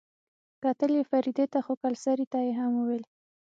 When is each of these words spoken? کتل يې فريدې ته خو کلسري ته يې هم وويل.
کتل 0.63 0.91
يې 0.97 1.03
فريدې 1.11 1.45
ته 1.53 1.59
خو 1.65 1.73
کلسري 1.81 2.25
ته 2.33 2.39
يې 2.45 2.51
هم 2.59 2.71
وويل. 2.77 3.03